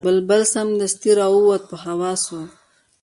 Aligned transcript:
بلبل 0.03 0.41
سمدستي 0.53 1.11
را 1.19 1.27
ووت 1.35 1.63
په 1.69 1.75
هوا 1.85 2.11
سو 2.25 2.39